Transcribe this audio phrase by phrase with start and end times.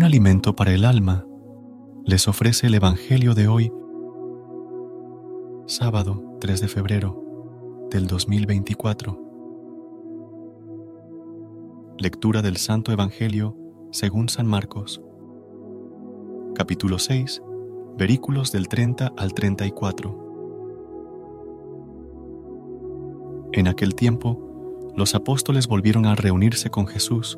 [0.00, 1.26] Un alimento para el alma
[2.06, 3.70] les ofrece el Evangelio de hoy,
[5.66, 9.20] sábado 3 de febrero del 2024.
[11.98, 13.54] Lectura del Santo Evangelio
[13.92, 15.02] según San Marcos.
[16.54, 17.42] Capítulo 6,
[17.98, 20.30] versículos del 30 al 34.
[23.52, 27.36] En aquel tiempo, los apóstoles volvieron a reunirse con Jesús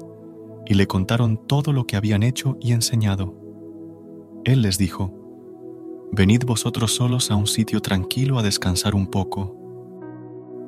[0.67, 3.35] y le contaron todo lo que habían hecho y enseñado.
[4.45, 5.19] Él les dijo,
[6.13, 9.57] Venid vosotros solos a un sitio tranquilo a descansar un poco,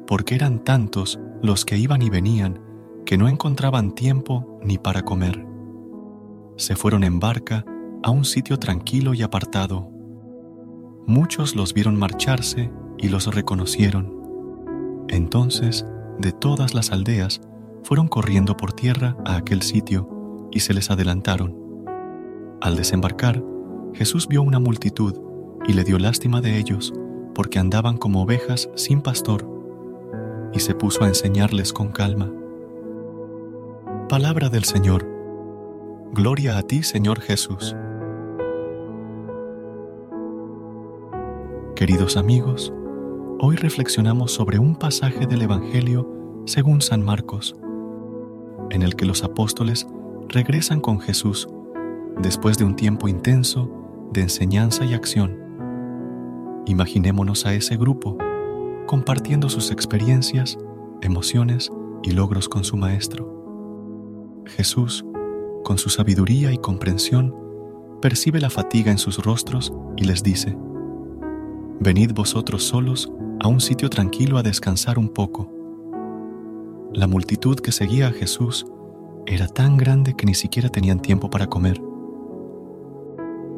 [0.06, 2.60] porque eran tantos los que iban y venían
[3.04, 5.46] que no encontraban tiempo ni para comer.
[6.56, 7.64] Se fueron en barca
[8.02, 9.90] a un sitio tranquilo y apartado.
[11.06, 15.04] Muchos los vieron marcharse y los reconocieron.
[15.08, 15.86] Entonces,
[16.18, 17.42] de todas las aldeas,
[17.84, 21.54] fueron corriendo por tierra a aquel sitio y se les adelantaron.
[22.60, 23.42] Al desembarcar,
[23.92, 25.14] Jesús vio una multitud
[25.66, 26.92] y le dio lástima de ellos,
[27.34, 29.48] porque andaban como ovejas sin pastor,
[30.52, 32.32] y se puso a enseñarles con calma.
[34.08, 35.06] Palabra del Señor.
[36.12, 37.76] Gloria a ti, Señor Jesús.
[41.74, 42.72] Queridos amigos,
[43.40, 46.08] hoy reflexionamos sobre un pasaje del Evangelio
[46.46, 47.56] según San Marcos,
[48.70, 49.86] en el que los apóstoles
[50.28, 51.48] regresan con Jesús
[52.20, 53.70] después de un tiempo intenso
[54.12, 55.38] de enseñanza y acción.
[56.66, 58.16] Imaginémonos a ese grupo
[58.86, 60.58] compartiendo sus experiencias,
[61.00, 61.70] emociones
[62.02, 64.42] y logros con su Maestro.
[64.46, 65.04] Jesús,
[65.62, 67.34] con su sabiduría y comprensión,
[68.00, 70.56] percibe la fatiga en sus rostros y les dice,
[71.80, 73.10] Venid vosotros solos
[73.40, 75.50] a un sitio tranquilo a descansar un poco.
[76.94, 78.66] La multitud que seguía a Jesús
[79.26, 81.82] era tan grande que ni siquiera tenían tiempo para comer.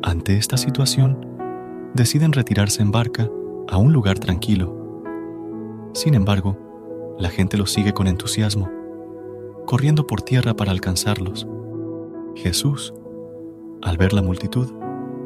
[0.02, 1.24] Ante esta situación,
[1.94, 3.30] deciden retirarse en barca
[3.68, 4.74] a un lugar tranquilo.
[5.92, 6.56] Sin embargo,
[7.18, 8.70] la gente los sigue con entusiasmo
[9.66, 11.46] corriendo por tierra para alcanzarlos.
[12.36, 12.94] Jesús,
[13.82, 14.72] al ver la multitud,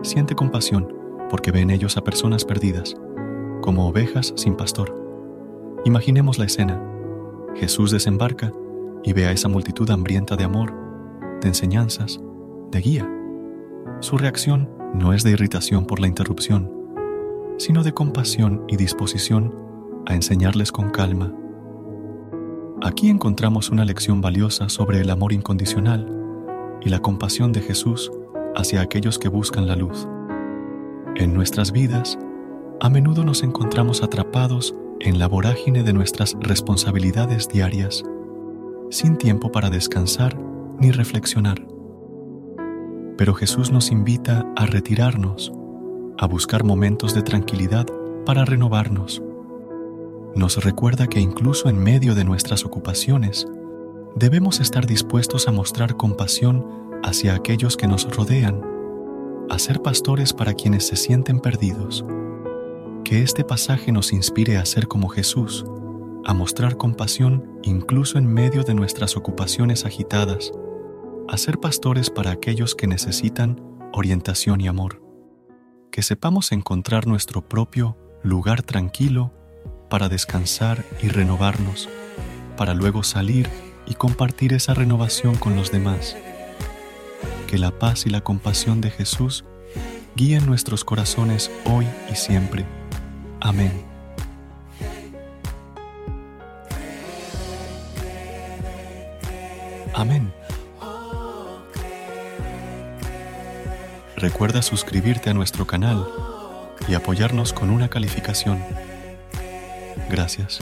[0.03, 0.93] siente compasión
[1.29, 2.97] porque ve en ellos a personas perdidas,
[3.61, 4.97] como ovejas sin pastor.
[5.85, 6.83] Imaginemos la escena.
[7.57, 8.53] Jesús desembarca
[9.03, 10.73] y ve a esa multitud hambrienta de amor,
[11.41, 12.21] de enseñanzas,
[12.71, 13.11] de guía.
[14.01, 16.71] Su reacción no es de irritación por la interrupción,
[17.59, 19.55] sino de compasión y disposición
[20.07, 21.35] a enseñarles con calma
[22.83, 26.09] Aquí encontramos una lección valiosa sobre el amor incondicional
[26.81, 28.11] y la compasión de Jesús
[28.57, 30.09] hacia aquellos que buscan la luz.
[31.15, 32.19] En nuestras vidas,
[32.81, 38.05] a menudo nos encontramos atrapados en la vorágine de nuestras responsabilidades diarias,
[38.91, 40.39] sin tiempo para descansar
[40.79, 41.67] ni reflexionar.
[43.17, 45.53] Pero Jesús nos invita a retirarnos,
[46.19, 47.87] a buscar momentos de tranquilidad
[48.25, 49.23] para renovarnos
[50.35, 53.49] nos recuerda que incluso en medio de nuestras ocupaciones,
[54.15, 56.65] debemos estar dispuestos a mostrar compasión
[57.03, 58.63] hacia aquellos que nos rodean,
[59.51, 62.05] a ser pastores para quienes se sienten perdidos.
[63.11, 65.65] Que este pasaje nos inspire a ser como Jesús,
[66.25, 70.53] a mostrar compasión incluso en medio de nuestras ocupaciones agitadas,
[71.29, 73.61] a ser pastores para aquellos que necesitan
[73.93, 75.03] orientación y amor.
[75.91, 79.33] Que sepamos encontrar nuestro propio lugar tranquilo
[79.89, 81.89] para descansar y renovarnos,
[82.57, 83.49] para luego salir
[83.89, 86.17] y compartir esa renovación con los demás.
[87.49, 89.45] Que la paz y la compasión de Jesús
[90.15, 92.67] guíen nuestros corazones hoy y siempre.
[93.41, 93.85] Amén.
[99.95, 100.33] Amén.
[104.17, 106.07] Recuerda suscribirte a nuestro canal
[106.89, 108.63] y apoyarnos con una calificación.
[110.11, 110.61] Gracias.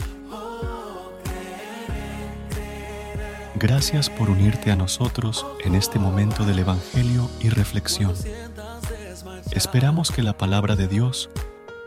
[3.55, 8.13] Gracias por unirte a nosotros en este momento del Evangelio y reflexión.
[9.51, 11.29] Esperamos que la palabra de Dios